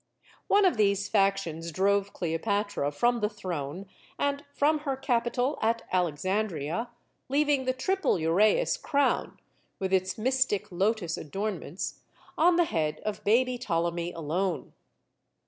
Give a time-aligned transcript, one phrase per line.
[0.47, 3.85] One of these factions drove Cleopatra from the throne
[4.17, 6.89] and from her capital at Alexandria,
[7.29, 9.37] leaving the "triple Uraeus crown,"
[9.77, 11.99] with its mystic lotus adorn ments,
[12.35, 14.73] on the head of baby Ptolemy alone.